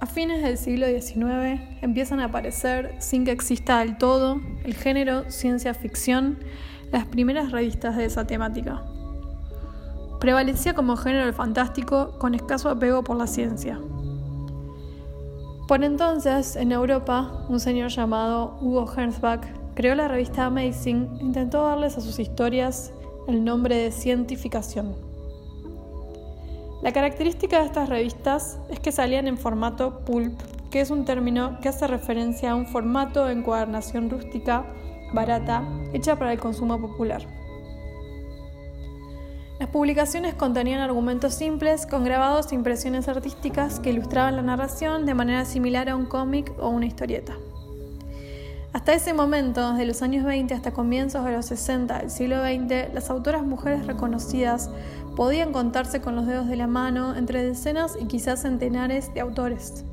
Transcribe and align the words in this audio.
A 0.00 0.06
fines 0.06 0.42
del 0.42 0.56
siglo 0.56 0.86
XIX 0.86 1.60
empiezan 1.82 2.20
a 2.20 2.26
aparecer, 2.26 2.94
sin 3.00 3.24
que 3.24 3.32
exista 3.32 3.80
del 3.80 3.98
todo, 3.98 4.40
el 4.64 4.74
género 4.74 5.30
ciencia 5.30 5.74
ficción, 5.74 6.38
las 6.92 7.06
primeras 7.06 7.50
revistas 7.50 7.96
de 7.96 8.04
esa 8.04 8.26
temática. 8.26 8.82
Prevalecía 10.20 10.74
como 10.74 10.96
género 10.96 11.26
el 11.26 11.34
fantástico 11.34 12.18
con 12.18 12.34
escaso 12.34 12.68
apego 12.68 13.02
por 13.02 13.16
la 13.16 13.26
ciencia. 13.26 13.80
Por 15.66 15.82
entonces, 15.84 16.56
en 16.56 16.72
Europa, 16.72 17.44
un 17.48 17.60
señor 17.60 17.90
llamado 17.90 18.56
Hugo 18.60 18.90
Hernsbach 18.90 19.57
creó 19.78 19.94
la 19.94 20.08
revista 20.08 20.46
Amazing 20.46 21.18
intentó 21.20 21.62
darles 21.62 21.96
a 21.96 22.00
sus 22.00 22.18
historias 22.18 22.92
el 23.28 23.44
nombre 23.44 23.76
de 23.76 23.92
cientificación. 23.92 24.96
La 26.82 26.90
característica 26.92 27.60
de 27.60 27.66
estas 27.66 27.88
revistas 27.88 28.58
es 28.70 28.80
que 28.80 28.90
salían 28.90 29.28
en 29.28 29.38
formato 29.38 30.00
pulp, 30.04 30.36
que 30.72 30.80
es 30.80 30.90
un 30.90 31.04
término 31.04 31.60
que 31.60 31.68
hace 31.68 31.86
referencia 31.86 32.50
a 32.50 32.54
un 32.56 32.66
formato 32.66 33.26
de 33.26 33.34
encuadernación 33.34 34.10
rústica, 34.10 34.66
barata, 35.14 35.62
hecha 35.92 36.18
para 36.18 36.32
el 36.32 36.40
consumo 36.40 36.80
popular. 36.80 37.22
Las 39.60 39.68
publicaciones 39.68 40.34
contenían 40.34 40.80
argumentos 40.80 41.34
simples 41.34 41.86
con 41.86 42.02
grabados 42.02 42.50
e 42.50 42.56
impresiones 42.56 43.06
artísticas 43.06 43.78
que 43.78 43.90
ilustraban 43.90 44.34
la 44.34 44.42
narración 44.42 45.06
de 45.06 45.14
manera 45.14 45.44
similar 45.44 45.88
a 45.88 45.94
un 45.94 46.06
cómic 46.06 46.52
o 46.58 46.68
una 46.68 46.86
historieta. 46.86 47.34
Hasta 48.72 48.92
ese 48.92 49.14
momento, 49.14 49.72
desde 49.72 49.86
los 49.86 50.02
años 50.02 50.24
20 50.24 50.52
hasta 50.54 50.72
comienzos 50.72 51.24
de 51.24 51.32
los 51.32 51.46
60 51.46 51.98
del 51.98 52.10
siglo 52.10 52.42
XX, 52.42 52.92
las 52.92 53.08
autoras 53.08 53.42
mujeres 53.42 53.86
reconocidas 53.86 54.70
podían 55.16 55.52
contarse 55.52 56.00
con 56.00 56.14
los 56.14 56.26
dedos 56.26 56.48
de 56.48 56.56
la 56.56 56.66
mano 56.66 57.16
entre 57.16 57.42
decenas 57.42 57.96
y 57.98 58.06
quizás 58.06 58.42
centenares 58.42 59.12
de 59.14 59.20
autores. 59.20 59.84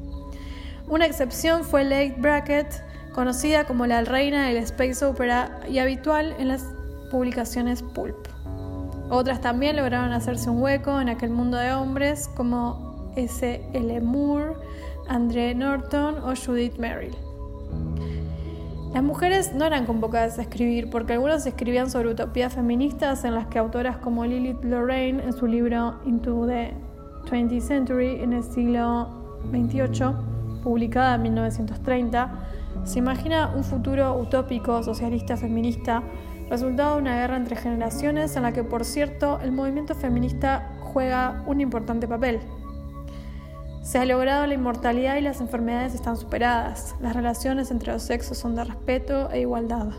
Una 0.88 1.06
excepción 1.06 1.64
fue 1.64 1.84
Lake 1.86 2.16
Brackett, 2.20 2.84
conocida 3.14 3.66
como 3.66 3.88
la 3.88 4.04
reina 4.04 4.48
del 4.48 4.58
space 4.58 5.06
opera 5.06 5.62
y 5.70 5.80
habitual 5.80 6.36
en 6.38 6.50
las 6.50 6.66
publicaciones 7.12 7.82
pulp. 7.82 8.28
Otras 9.10 9.40
también 9.40 9.78
lograron 9.78 10.12
hacerse 10.12 10.50
un 10.50 10.62
hueco 10.62 11.00
en 11.00 11.10
aquel 11.10 11.30
mundo 11.30 11.58
de 11.58 11.74
hombres 11.74 12.28
como 12.36 13.14
S. 13.16 13.64
L. 13.72 14.02
Moore, 14.02 14.54
André 15.08 15.56
Norton 15.56 16.18
o 16.20 16.34
Judith 16.36 16.78
Merrill. 16.78 17.16
Las 18.96 19.04
mujeres 19.04 19.54
no 19.54 19.66
eran 19.66 19.86
convocadas 19.86 20.40
a 20.40 20.44
escribir 20.44 20.90
porque 20.90 21.12
algunos 21.12 21.46
escribían 21.46 21.92
sobre 21.92 22.12
utopías 22.12 22.54
feministas 22.54 23.26
en 23.26 23.36
las 23.36 23.48
que 23.48 23.60
autoras 23.60 23.98
como 23.98 24.24
Lilith 24.24 24.64
Lorraine 24.64 25.22
en 25.22 25.34
su 25.34 25.48
libro 25.48 25.96
Into 26.06 26.48
the 26.48 26.74
20th 27.30 27.60
Century 27.60 28.22
en 28.22 28.32
el 28.32 28.42
siglo 28.42 29.10
XXVIII, 29.52 30.62
publicada 30.64 31.16
en 31.16 31.24
1930, 31.24 32.40
se 32.86 33.00
imagina 33.00 33.52
un 33.54 33.66
futuro 33.66 34.18
utópico 34.18 34.82
socialista 34.82 35.36
feminista 35.36 36.02
resultado 36.50 36.96
de 36.96 37.02
una 37.02 37.18
guerra 37.18 37.36
entre 37.36 37.58
generaciones 37.58 38.38
en 38.38 38.44
la 38.44 38.54
que, 38.54 38.64
por 38.64 38.86
cierto, 38.86 39.42
el 39.42 39.52
movimiento 39.52 39.94
feminista 39.94 40.72
juega 40.80 41.44
un 41.48 41.60
importante 41.60 42.08
papel. 42.08 42.40
Se 43.86 44.00
ha 44.00 44.06
logrado 44.06 44.48
la 44.48 44.56
inmortalidad 44.56 45.18
y 45.18 45.22
las 45.22 45.42
enfermedades 45.42 45.94
están 45.94 46.18
superadas. 46.18 46.96
Las 47.02 47.16
relaciones 47.16 47.70
entre 47.70 47.94
los 47.94 48.02
sexos 48.02 48.36
son 48.40 48.56
de 48.56 48.64
respeto 48.64 49.30
e 49.30 49.42
igualdad. 49.42 49.90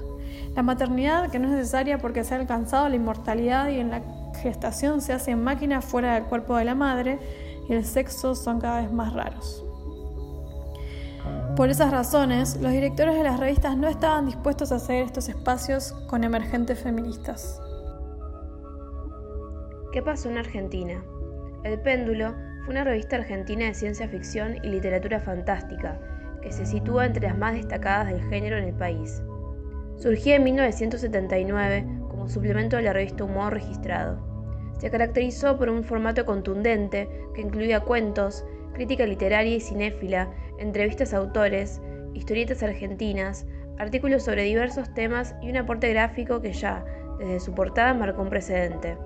La 0.57 0.65
maternidad, 0.65 1.31
que 1.31 1.39
no 1.39 1.47
es 1.47 1.53
necesaria 1.55 1.97
porque 1.99 2.25
se 2.25 2.35
ha 2.35 2.39
alcanzado 2.39 2.89
la 2.89 2.97
inmortalidad 2.97 3.69
y 3.69 3.79
en 3.79 3.91
la 3.91 4.03
gestación 4.43 5.01
se 5.01 5.13
hace 5.13 5.31
en 5.31 5.45
máquina 5.45 5.83
fuera 5.83 6.15
del 6.15 6.25
cuerpo 6.25 6.57
de 6.57 6.65
la 6.65 6.75
madre, 6.75 7.21
y 7.69 7.75
el 7.75 7.85
sexo 7.85 8.35
son 8.35 8.61
cada 8.61 8.81
vez 8.81 8.91
más 8.91 9.13
raros. 9.13 9.65
Por 11.55 11.71
esas 11.71 11.93
razones, 11.93 12.61
los 12.61 12.73
directores 12.73 13.15
de 13.15 13.23
las 13.23 13.39
revistas 13.39 13.77
no 13.77 13.87
estaban 13.87 14.27
dispuestos 14.27 14.73
a 14.73 14.77
hacer 14.77 15.05
estos 15.05 15.29
espacios 15.29 15.93
con 16.09 16.25
emergentes 16.25 16.81
feministas. 16.81 17.61
¿Qué 19.93 20.03
pasó 20.03 20.29
en 20.29 20.39
Argentina? 20.39 21.05
El 21.63 21.81
Péndulo 21.81 22.35
una 22.69 22.85
revista 22.85 23.17
argentina 23.17 23.67
de 23.67 23.75
ciencia 23.75 24.09
ficción 24.09 24.57
y 24.63 24.69
literatura 24.69 25.21
fantástica 25.21 25.99
que 26.43 26.53
se 26.53 26.67
sitúa 26.67 27.07
entre 27.07 27.27
las 27.29 27.39
más 27.39 27.55
destacadas 27.55 28.09
del 28.09 28.23
género 28.29 28.57
en 28.57 28.65
el 28.65 28.75
país. 28.75 29.23
Surgía 29.97 30.37
en 30.37 30.45
1979 30.45 31.85
como 32.09 32.29
suplemento 32.29 32.77
de 32.77 32.83
la 32.83 32.93
revista 32.93 33.25
Humor 33.25 33.55
Registrado. 33.55 34.19
Se 34.79 34.91
caracterizó 34.91 35.57
por 35.57 35.71
un 35.71 35.85
formato 35.85 36.25
contundente 36.25 37.09
que 37.35 37.41
incluía 37.41 37.81
cuentos, 37.81 38.45
crítica 38.75 39.07
literaria 39.07 39.57
y 39.57 39.61
cinéfila, 39.61 40.31
entrevistas 40.59 41.15
a 41.15 41.19
autores, 41.19 41.81
historietas 42.15 42.63
argentinas, 42.63 43.47
artículos 43.79 44.23
sobre 44.23 44.43
diversos 44.43 44.93
temas 44.95 45.35
y 45.43 45.51
un 45.51 45.57
aporte 45.57 45.89
gráfico 45.91 46.41
que 46.41 46.53
ya, 46.53 46.85
desde 47.19 47.41
su 47.41 47.55
portada, 47.55 47.95
marcó 47.95 48.23
un 48.23 48.29
precedente. 48.29 48.97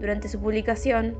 Durante 0.00 0.28
su 0.28 0.38
publicación, 0.38 1.16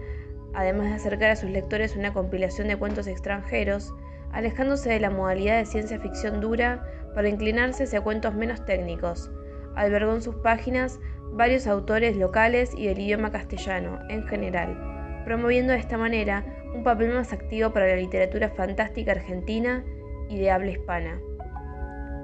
además 0.57 0.89
de 0.89 0.95
acercar 0.95 1.31
a 1.31 1.37
sus 1.37 1.51
lectores 1.51 1.97
una 1.97 2.15
compilación 2.15 2.69
de 2.69 2.79
cuentos 2.79 3.07
extranjeros, 3.07 3.95
alejándose 4.33 4.89
de 4.89 5.01
la 5.01 5.11
modalidad 5.11 5.59
de 5.59 5.67
ciencia 5.67 6.01
ficción 6.01 6.41
dura 6.41 6.83
para 7.15 7.29
inclinarse 7.29 7.85
hacia 7.85 8.01
cuentos 8.01 8.35
menos 8.35 8.65
técnicos, 8.65 9.31
albergó 9.75 10.15
en 10.15 10.23
sus 10.23 10.37
páginas 10.37 10.99
varios 11.33 11.67
autores 11.67 12.17
locales 12.17 12.73
y 12.75 12.87
del 12.87 12.99
idioma 12.99 13.31
castellano, 13.31 13.99
en 14.09 14.27
general, 14.27 15.23
promoviendo 15.27 15.75
de 15.75 15.79
esta 15.79 15.99
manera 15.99 16.43
un 16.75 16.83
papel 16.83 17.13
más 17.13 17.35
activo 17.35 17.71
para 17.71 17.89
la 17.89 17.97
literatura 17.97 18.49
fantástica 18.49 19.13
argentina 19.13 19.85
y 20.31 20.39
de 20.39 20.51
habla 20.51 20.71
hispana. 20.71 21.21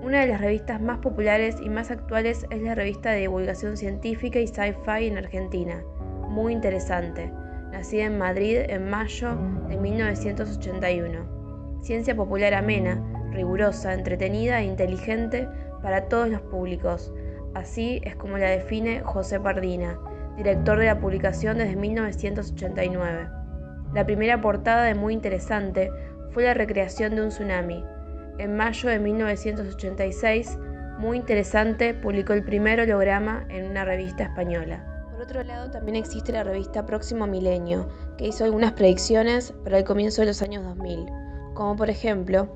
Una 0.03 0.23
de 0.23 0.29
las 0.29 0.41
revistas 0.41 0.81
más 0.81 0.99
populares 0.99 1.57
y 1.63 1.69
más 1.69 1.91
actuales 1.91 2.47
es 2.49 2.63
la 2.63 2.75
revista 2.75 3.11
de 3.11 3.21
divulgación 3.21 3.77
científica 3.77 4.41
y 4.41 4.47
sci-fi 4.47 5.07
en 5.07 5.19
Argentina, 5.19 5.83
muy 6.29 6.55
interesante, 6.55 7.31
nacida 7.73 8.05
en 8.05 8.19
Madrid 8.19 8.59
en 8.69 8.89
mayo 8.89 9.35
de 9.69 9.77
1981. 9.77 11.81
Ciencia 11.81 12.15
popular 12.15 12.55
amena, 12.55 13.03
rigurosa, 13.33 13.95
entretenida 13.95 14.61
e 14.61 14.65
inteligente 14.65 15.49
para 15.83 16.09
todos 16.09 16.29
los 16.29 16.43
públicos. 16.43 17.13
Así 17.55 18.01
es 18.05 18.15
como 18.15 18.39
la 18.39 18.51
define 18.51 19.01
José 19.01 19.41
Pardina, 19.41 19.99
director 20.37 20.79
de 20.79 20.87
la 20.87 21.01
publicación 21.01 21.59
desde 21.59 21.77
1989. 21.77 23.29
La 23.95 24.07
primera 24.07 24.41
portada 24.41 24.85
de 24.85 24.95
Muy 24.95 25.15
Interesante 25.15 25.91
fue 26.31 26.45
la 26.45 26.55
recreación 26.55 27.15
de 27.15 27.23
un 27.23 27.29
tsunami. 27.29 27.85
En 28.39 28.57
mayo 28.57 28.89
de 28.89 28.99
1986, 28.99 30.59
Muy 30.99 31.19
Interesante 31.19 31.95
publicó 31.95 32.33
el 32.33 32.45
primer 32.45 32.81
holograma 32.81 33.45
en 33.49 33.67
una 33.67 33.85
revista 33.85 34.25
española. 34.25 34.92
Por 35.23 35.31
otro 35.31 35.45
lado, 35.45 35.71
también 35.71 35.95
existe 35.95 36.33
la 36.33 36.43
revista 36.43 36.85
Próximo 36.85 37.29
Milenio, 37.29 37.89
que 38.19 38.27
hizo 38.27 38.43
algunas 38.43 38.73
predicciones 38.73 39.55
para 39.63 39.79
el 39.79 39.85
comienzo 39.85 40.21
de 40.21 40.27
los 40.27 40.43
años 40.43 40.65
2000, 40.65 41.07
como 41.55 41.77
por 41.77 41.91
ejemplo, 41.91 42.49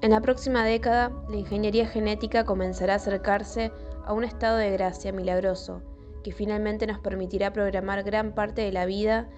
en 0.00 0.12
la 0.12 0.20
próxima 0.20 0.64
década, 0.64 1.10
la 1.28 1.34
ingeniería 1.34 1.88
genética 1.88 2.44
comenzará 2.44 2.92
a 2.92 2.96
acercarse 2.98 3.72
a 4.06 4.12
un 4.12 4.22
estado 4.22 4.56
de 4.58 4.70
gracia 4.70 5.10
milagroso, 5.10 5.82
que 6.22 6.30
finalmente 6.30 6.86
nos 6.86 7.00
permitirá 7.00 7.52
programar 7.52 8.04
gran 8.04 8.36
parte 8.36 8.62
de 8.62 8.70
la 8.70 8.86
vida 8.86 9.28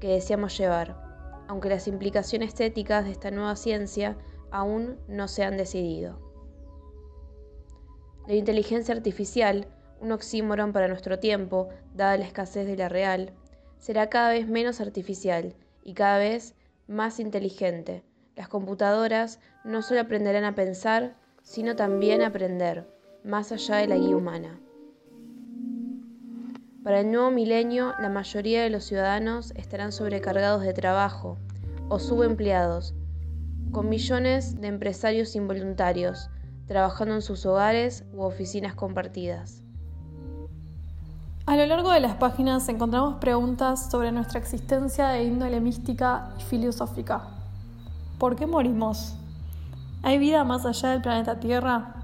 que 0.00 0.14
deseamos 0.14 0.56
llevar, 0.56 0.96
aunque 1.46 1.68
las 1.68 1.88
implicaciones 1.88 2.58
éticas 2.58 3.04
de 3.04 3.10
esta 3.10 3.30
nueva 3.30 3.54
ciencia 3.54 4.16
aún 4.50 4.96
no 5.08 5.28
se 5.28 5.44
han 5.44 5.58
decidido. 5.58 6.18
La 8.26 8.32
inteligencia 8.34 8.94
artificial, 8.94 9.68
un 10.02 10.12
oxímoron 10.12 10.72
para 10.72 10.88
nuestro 10.88 11.18
tiempo, 11.18 11.68
dada 11.94 12.16
la 12.16 12.24
escasez 12.24 12.66
de 12.66 12.76
la 12.76 12.88
real, 12.88 13.32
será 13.78 14.10
cada 14.10 14.30
vez 14.30 14.48
menos 14.48 14.80
artificial 14.80 15.54
y 15.84 15.94
cada 15.94 16.18
vez 16.18 16.54
más 16.88 17.20
inteligente. 17.20 18.02
Las 18.34 18.48
computadoras 18.48 19.38
no 19.64 19.80
solo 19.80 20.00
aprenderán 20.00 20.44
a 20.44 20.54
pensar, 20.54 21.14
sino 21.42 21.76
también 21.76 22.20
a 22.20 22.28
aprender, 22.28 22.86
más 23.24 23.52
allá 23.52 23.76
de 23.76 23.86
la 23.86 23.96
guía 23.96 24.16
humana. 24.16 24.60
Para 26.82 27.00
el 27.00 27.12
nuevo 27.12 27.30
milenio, 27.30 27.94
la 28.00 28.08
mayoría 28.08 28.62
de 28.64 28.70
los 28.70 28.84
ciudadanos 28.84 29.52
estarán 29.52 29.92
sobrecargados 29.92 30.62
de 30.62 30.72
trabajo 30.72 31.38
o 31.88 32.00
subempleados, 32.00 32.94
con 33.70 33.88
millones 33.88 34.60
de 34.60 34.66
empresarios 34.66 35.36
involuntarios 35.36 36.28
trabajando 36.66 37.14
en 37.14 37.22
sus 37.22 37.46
hogares 37.46 38.04
u 38.12 38.22
oficinas 38.22 38.74
compartidas. 38.74 39.61
A 41.44 41.56
lo 41.56 41.66
largo 41.66 41.90
de 41.90 41.98
las 41.98 42.14
páginas 42.14 42.68
encontramos 42.68 43.16
preguntas 43.16 43.90
sobre 43.90 44.12
nuestra 44.12 44.38
existencia 44.38 45.08
de 45.08 45.24
índole 45.24 45.60
mística 45.60 46.30
y 46.38 46.42
filosófica. 46.42 47.22
¿Por 48.18 48.36
qué 48.36 48.46
morimos? 48.46 49.16
¿Hay 50.04 50.18
vida 50.18 50.44
más 50.44 50.64
allá 50.64 50.90
del 50.90 51.02
planeta 51.02 51.40
Tierra? 51.40 51.96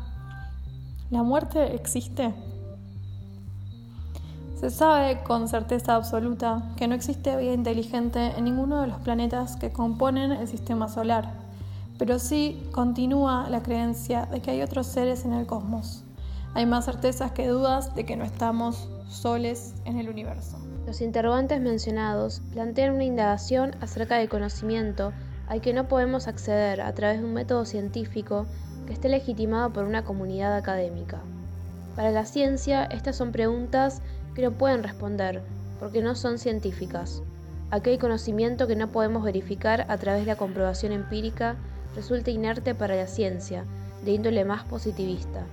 ¿La 1.11 1.23
muerte 1.23 1.77
existe? 1.77 2.35
Se 4.59 4.71
sabe 4.71 5.23
con 5.23 5.47
certeza 5.47 5.95
absoluta 5.95 6.73
que 6.77 6.89
no 6.89 6.97
existe 6.97 7.37
vida 7.37 7.53
inteligente 7.53 8.33
en 8.37 8.43
ninguno 8.43 8.81
de 8.81 8.89
los 8.89 8.99
planetas 8.99 9.55
que 9.55 9.71
componen 9.71 10.33
el 10.33 10.49
sistema 10.49 10.89
solar, 10.89 11.33
pero 11.97 12.19
sí 12.19 12.69
continúa 12.73 13.49
la 13.49 13.63
creencia 13.63 14.27
de 14.27 14.43
que 14.43 14.51
hay 14.51 14.63
otros 14.63 14.89
seres 14.89 15.25
en 15.25 15.33
el 15.33 15.47
cosmos. 15.47 16.03
Hay 16.55 16.67
más 16.67 16.87
certezas 16.87 17.31
que 17.31 17.47
dudas 17.47 17.95
de 17.95 18.05
que 18.05 18.17
no 18.17 18.25
estamos 18.25 18.89
soles 19.09 19.75
en 19.85 19.99
el 19.99 20.09
universo. 20.09 20.59
Los 20.87 21.01
interrogantes 21.01 21.61
mencionados 21.61 22.43
plantean 22.53 22.95
una 22.95 23.05
indagación 23.05 23.75
acerca 23.81 24.17
del 24.17 24.29
conocimiento 24.29 25.13
al 25.49 25.61
que 25.61 25.73
no 25.73 25.89
podemos 25.89 26.29
acceder 26.29 26.81
a 26.81 26.95
través 26.95 27.21
de 27.21 27.25
un 27.25 27.35
método 27.35 27.65
científico 27.65 28.47
que 28.87 28.93
esté 28.93 29.09
legitimado 29.09 29.73
por 29.73 29.85
una 29.85 30.05
comunidad 30.05 30.55
académica. 30.57 31.21
Para 31.97 32.11
la 32.11 32.25
ciencia, 32.25 32.85
estas 32.85 33.17
son 33.17 33.33
preguntas 33.33 34.03
que 34.35 34.43
no 34.43 34.53
pueden 34.53 34.83
responder, 34.83 35.43
porque 35.81 36.03
no 36.03 36.15
son 36.15 36.39
científicas. 36.39 37.23
Aquel 37.71 37.99
conocimiento 37.99 38.67
que 38.67 38.77
no 38.77 38.89
podemos 38.93 39.25
verificar 39.25 39.87
a 39.89 39.99
través 39.99 40.23
de 40.23 40.27
la 40.27 40.37
comprobación 40.37 40.93
empírica 40.93 41.57
resulta 41.97 42.31
inerte 42.31 42.75
para 42.75 42.95
la 42.95 43.07
ciencia, 43.07 43.65
de 44.05 44.13
índole 44.13 44.45
más 44.45 44.65
positivista. 44.65 45.45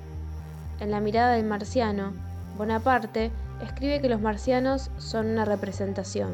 En 0.80 0.92
la 0.92 1.00
mirada 1.00 1.34
del 1.34 1.46
marciano, 1.46 2.14
Bonaparte 2.58 3.32
escribe 3.62 4.02
que 4.02 4.10
los 4.10 4.22
marcianos 4.22 4.92
son 4.98 5.28
una 5.28 5.46
representación. 5.46 6.34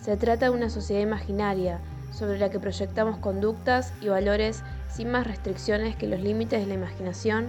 Se 0.00 0.16
trata 0.16 0.46
de 0.46 0.50
una 0.50 0.70
sociedad 0.70 1.02
imaginaria 1.02 1.78
sobre 2.12 2.38
la 2.38 2.50
que 2.50 2.58
proyectamos 2.58 3.18
conductas 3.18 3.92
y 4.00 4.08
valores 4.08 4.62
sin 4.90 5.10
más 5.10 5.26
restricciones 5.26 5.96
que 5.96 6.06
los 6.06 6.20
límites 6.20 6.60
de 6.60 6.66
la 6.66 6.74
imaginación 6.74 7.48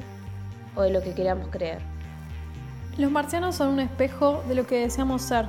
o 0.75 0.83
de 0.83 0.91
lo 0.91 1.01
que 1.01 1.13
queramos 1.13 1.49
creer. 1.49 1.79
Los 2.97 3.11
marcianos 3.11 3.55
son 3.55 3.69
un 3.69 3.79
espejo 3.79 4.43
de 4.47 4.55
lo 4.55 4.67
que 4.67 4.81
deseamos 4.81 5.23
ser, 5.23 5.47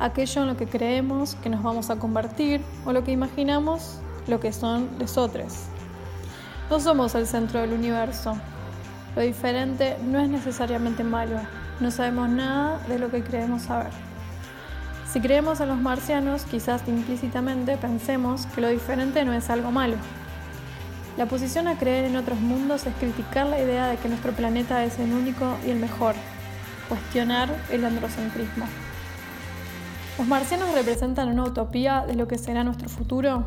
aquello 0.00 0.42
en 0.42 0.48
lo 0.48 0.56
que 0.56 0.66
creemos 0.66 1.36
que 1.36 1.48
nos 1.48 1.62
vamos 1.62 1.90
a 1.90 1.96
convertir 1.96 2.60
o 2.84 2.92
lo 2.92 3.04
que 3.04 3.12
imaginamos 3.12 4.00
lo 4.26 4.40
que 4.40 4.52
son 4.52 4.88
los 4.98 5.16
otros. 5.16 5.66
No 6.70 6.80
somos 6.80 7.14
el 7.14 7.26
centro 7.26 7.60
del 7.60 7.72
universo. 7.72 8.36
Lo 9.16 9.22
diferente 9.22 9.96
no 10.04 10.20
es 10.20 10.28
necesariamente 10.28 11.02
malo. 11.02 11.40
No 11.80 11.90
sabemos 11.90 12.28
nada 12.28 12.78
de 12.88 12.98
lo 12.98 13.10
que 13.10 13.22
creemos 13.22 13.62
saber. 13.62 13.90
Si 15.10 15.20
creemos 15.20 15.60
en 15.60 15.68
los 15.68 15.78
marcianos, 15.78 16.44
quizás 16.44 16.86
implícitamente 16.86 17.76
pensemos 17.78 18.46
que 18.54 18.60
lo 18.60 18.68
diferente 18.68 19.24
no 19.24 19.32
es 19.32 19.48
algo 19.48 19.70
malo. 19.70 19.96
La 21.16 21.26
posición 21.26 21.66
a 21.68 21.78
creer 21.78 22.04
en 22.04 22.16
otros 22.16 22.38
mundos 22.38 22.86
es 22.86 22.94
criticar 22.94 23.46
la 23.46 23.60
idea 23.60 23.88
de 23.88 23.96
que 23.96 24.08
nuestro 24.08 24.32
planeta 24.32 24.84
es 24.84 24.98
el 24.98 25.12
único 25.12 25.56
y 25.66 25.70
el 25.70 25.78
mejor, 25.78 26.14
cuestionar 26.88 27.48
el 27.70 27.84
androcentrismo. 27.84 28.66
¿Los 30.18 30.28
marcianos 30.28 30.72
representan 30.74 31.28
una 31.28 31.44
utopía 31.44 32.04
de 32.06 32.14
lo 32.14 32.28
que 32.28 32.36
será 32.36 32.62
nuestro 32.62 32.90
futuro? 32.90 33.44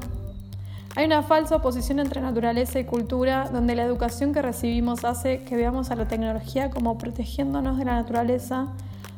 Hay 0.95 1.05
una 1.05 1.23
falsa 1.23 1.55
oposición 1.55 1.99
entre 1.99 2.21
naturaleza 2.21 2.79
y 2.79 2.85
cultura 2.85 3.49
donde 3.51 3.75
la 3.75 3.83
educación 3.83 4.31
que 4.31 4.43
recibimos 4.43 5.03
hace 5.03 5.43
que 5.43 5.55
veamos 5.55 5.89
a 5.89 5.95
la 5.95 6.07
tecnología 6.07 6.69
como 6.69 6.99
protegiéndonos 6.99 7.79
de 7.79 7.85
la 7.85 7.95
naturaleza 7.95 8.67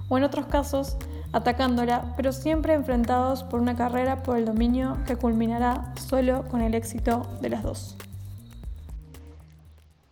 o 0.07 0.17
en 0.17 0.23
otros 0.23 0.45
casos 0.45 0.95
atacándola, 1.33 2.13
pero 2.15 2.31
siempre 2.31 2.73
enfrentados 2.73 3.43
por 3.43 3.59
una 3.59 3.75
carrera 3.75 4.23
por 4.23 4.37
el 4.37 4.45
dominio 4.45 4.97
que 5.05 5.17
culminará 5.17 5.93
solo 5.97 6.45
con 6.47 6.61
el 6.61 6.75
éxito 6.75 7.27
de 7.41 7.49
las 7.49 7.61
dos. 7.61 7.97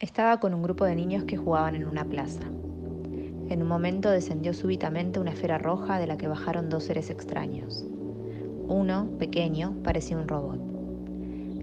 Estaba 0.02 0.42
con 0.42 0.54
un 0.54 0.64
grupo 0.64 0.84
de 0.84 0.96
niños 0.96 1.24
que 1.24 1.38
jugaban 1.38 1.76
en 1.76 1.88
una 1.88 2.04
plaza. 2.04 2.42
En 3.48 3.62
un 3.62 3.70
momento 3.70 4.10
descendió 4.10 4.54
súbitamente 4.54 5.22
una 5.22 5.32
esfera 5.32 5.60
roja 5.60 5.98
de 5.98 6.08
la 6.08 6.18
que 6.18 6.28
bajaron 6.28 6.70
dos 6.70 6.84
seres 6.84 7.10
extraños. 7.10 7.86
Uno, 8.68 9.08
pequeño, 9.18 9.78
parecía 9.82 10.18
un 10.18 10.28
robot. 10.28 10.73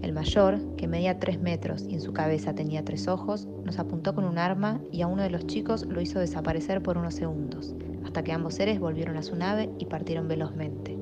El 0.01 0.13
mayor, 0.13 0.59
que 0.77 0.87
medía 0.87 1.19
tres 1.19 1.39
metros 1.39 1.85
y 1.87 1.93
en 1.93 2.01
su 2.01 2.11
cabeza 2.11 2.55
tenía 2.55 2.83
tres 2.83 3.07
ojos, 3.07 3.47
nos 3.63 3.77
apuntó 3.77 4.15
con 4.15 4.23
un 4.23 4.39
arma 4.39 4.81
y 4.91 5.03
a 5.03 5.07
uno 5.07 5.21
de 5.21 5.29
los 5.29 5.45
chicos 5.45 5.85
lo 5.85 6.01
hizo 6.01 6.19
desaparecer 6.19 6.81
por 6.81 6.97
unos 6.97 7.13
segundos, 7.13 7.75
hasta 8.03 8.23
que 8.23 8.31
ambos 8.31 8.55
seres 8.55 8.79
volvieron 8.79 9.15
a 9.17 9.23
su 9.23 9.35
nave 9.35 9.69
y 9.77 9.85
partieron 9.85 10.27
velozmente. 10.27 10.97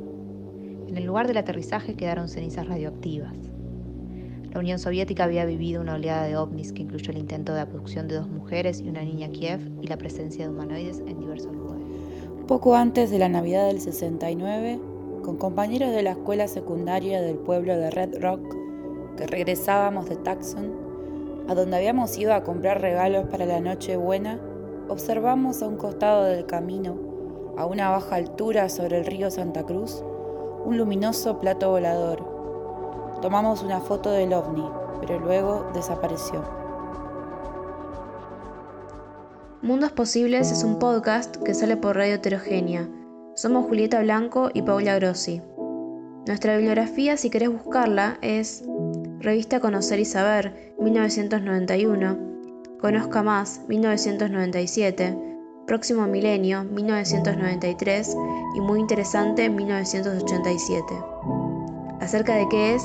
En 0.90 0.98
el 0.98 1.06
lugar 1.06 1.28
del 1.28 1.38
aterrizaje 1.38 1.96
quedaron 1.96 2.28
cenizas 2.28 2.68
radioactivas. 2.68 3.38
La 4.52 4.60
Unión 4.60 4.80
Soviética 4.80 5.24
había 5.24 5.46
vivido 5.46 5.80
una 5.80 5.94
oleada 5.94 6.24
de 6.24 6.36
ovnis 6.36 6.74
que 6.74 6.82
incluyó 6.82 7.12
el 7.12 7.20
intento 7.20 7.54
de 7.54 7.62
abducción 7.62 8.08
de 8.08 8.16
dos 8.16 8.28
mujeres 8.28 8.82
y 8.82 8.90
una 8.90 9.04
niña 9.04 9.28
a 9.28 9.32
Kiev 9.32 9.62
y 9.82 9.88
la 9.88 9.98
presencia 9.98 10.46
de 10.46 10.52
humanoides 10.52 11.00
en 11.06 11.20
diversos 11.20 11.56
lugares. 11.56 11.86
Poco 12.48 12.76
antes 12.76 13.12
de 13.12 13.20
la 13.20 13.30
Navidad 13.30 13.68
del 13.68 13.80
69, 13.80 14.80
con 15.24 15.38
compañeros 15.38 15.92
de 15.92 16.02
la 16.02 16.12
escuela 16.12 16.48
secundaria 16.48 17.22
del 17.22 17.38
pueblo 17.38 17.78
de 17.78 17.92
Red 17.92 18.20
Rock, 18.22 18.59
que 19.20 19.28
regresábamos 19.28 20.08
de 20.08 20.16
Tucson, 20.16 21.46
a 21.50 21.54
donde 21.54 21.76
habíamos 21.76 22.18
ido 22.18 22.34
a 22.34 22.44
comprar 22.44 22.80
regalos 22.80 23.28
para 23.30 23.46
la 23.46 23.60
noche 23.60 23.98
buena, 23.98 24.40
observamos 24.88 25.62
a 25.62 25.68
un 25.68 25.76
costado 25.76 26.24
del 26.24 26.46
camino, 26.46 26.96
a 27.58 27.66
una 27.66 27.90
baja 27.90 28.16
altura 28.16 28.70
sobre 28.70 29.00
el 29.00 29.06
río 29.06 29.30
Santa 29.30 29.64
Cruz, 29.64 30.02
un 30.64 30.78
luminoso 30.78 31.40
plato 31.40 31.70
volador 31.70 32.40
Tomamos 33.22 33.64
una 33.64 33.82
foto 33.82 34.12
del 34.12 34.32
ovni, 34.32 34.64
pero 35.02 35.20
luego 35.20 35.70
desapareció. 35.74 36.42
Mundos 39.62 39.92
Posibles 39.92 40.54
es 40.54 40.64
un 40.64 40.80
podcast 40.80 41.36
que 41.44 41.54
sale 41.54 41.76
por 41.76 41.98
Radio 41.98 42.16
Heterogénea. 42.16 42.88
Somos 43.36 43.66
Julieta 43.66 44.02
Blanco 44.02 44.52
y 44.54 44.62
Paula 44.62 44.96
Grossi. 44.96 45.42
Nuestra 46.28 46.56
bibliografía, 46.56 47.18
si 47.18 47.30
querés 47.30 47.52
buscarla, 47.52 48.18
es 48.22 48.64
Revista 49.22 49.60
Conocer 49.60 50.00
y 50.00 50.06
Saber, 50.06 50.74
1991, 50.80 52.18
Conozca 52.80 53.22
Más, 53.22 53.60
1997, 53.68 55.18
Próximo 55.68 56.08
Milenio, 56.08 56.64
1993 56.64 58.16
y 58.56 58.62
Muy 58.62 58.80
Interesante, 58.80 59.50
1987. 59.50 60.86
Acerca 62.00 62.36
de 62.36 62.48
qué 62.48 62.76
es 62.76 62.84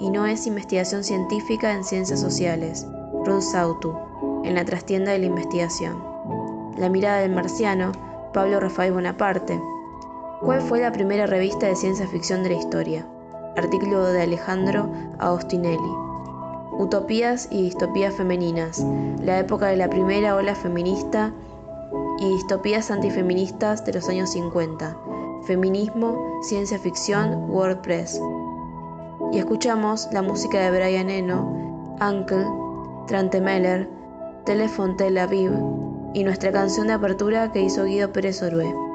y 0.00 0.10
no 0.10 0.26
es 0.26 0.48
investigación 0.48 1.04
científica 1.04 1.72
en 1.72 1.84
ciencias 1.84 2.20
sociales. 2.20 2.84
Ruth 3.24 3.42
Sautu, 3.42 3.94
en 4.42 4.56
la 4.56 4.64
trastienda 4.64 5.12
de 5.12 5.20
la 5.20 5.26
investigación. 5.26 6.02
La 6.76 6.88
mirada 6.88 7.20
del 7.20 7.30
marciano, 7.30 7.92
Pablo 8.32 8.58
Rafael 8.58 8.92
Bonaparte. 8.92 9.62
¿Cuál 10.40 10.62
fue 10.62 10.80
la 10.80 10.90
primera 10.90 11.26
revista 11.26 11.68
de 11.68 11.76
ciencia 11.76 12.08
ficción 12.08 12.42
de 12.42 12.50
la 12.50 12.56
historia? 12.56 13.06
Artículo 13.56 14.04
de 14.06 14.22
Alejandro 14.22 14.90
Agostinelli. 15.18 15.78
Utopías 16.72 17.48
y 17.50 17.62
distopías 17.62 18.14
femeninas. 18.14 18.84
La 19.22 19.38
época 19.38 19.66
de 19.66 19.76
la 19.76 19.88
primera 19.88 20.36
ola 20.36 20.54
feminista 20.54 21.32
y 22.18 22.28
distopías 22.28 22.90
antifeministas 22.90 23.84
de 23.84 23.94
los 23.94 24.08
años 24.08 24.30
50. 24.30 24.96
Feminismo, 25.46 26.40
ciencia 26.42 26.78
ficción, 26.78 27.50
WordPress 27.50 28.20
y 29.32 29.38
escuchamos 29.38 30.08
la 30.12 30.22
música 30.22 30.60
de 30.60 30.70
Brian 30.70 31.10
Eno, 31.10 31.96
Uncle, 32.00 32.46
Trantemeller, 33.06 33.88
Telefon 34.44 34.96
Tel 34.96 35.18
Aviv 35.18 35.52
y 36.14 36.24
nuestra 36.24 36.52
canción 36.52 36.86
de 36.86 36.94
apertura 36.94 37.52
que 37.52 37.62
hizo 37.62 37.84
Guido 37.84 38.12
Pérez 38.12 38.42
Orue. 38.42 38.85